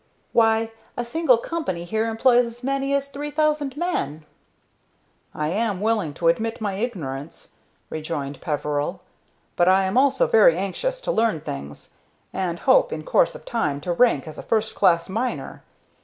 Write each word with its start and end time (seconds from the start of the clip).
"Why, 0.33 0.71
a 0.97 1.05
single 1.05 1.37
company 1.37 1.83
here 1.83 2.07
employs 2.07 2.47
as 2.47 2.63
many 2.63 2.91
as 2.95 3.07
three 3.09 3.29
thousand 3.29 3.77
men." 3.77 4.25
"I 5.31 5.49
am 5.49 5.79
willing 5.79 6.15
to 6.15 6.27
admit 6.27 6.59
my 6.59 6.73
ignorance," 6.73 7.51
rejoined 7.91 8.41
Peveril, 8.41 9.01
"but 9.55 9.67
I 9.67 9.83
am 9.83 9.99
also 9.99 10.25
very 10.25 10.57
anxious 10.57 11.01
to 11.01 11.11
learn 11.11 11.39
things, 11.41 11.97
and 12.33 12.57
hope 12.61 12.91
in 12.91 13.03
course 13.03 13.35
of 13.35 13.45
time 13.45 13.79
to 13.81 13.93
rank 13.93 14.27
as 14.27 14.39
a 14.39 14.41
first 14.41 14.73
class 14.73 15.07
miner. 15.07 15.61